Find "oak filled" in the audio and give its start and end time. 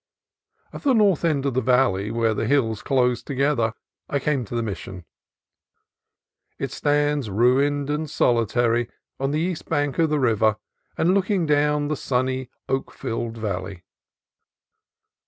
12.67-13.37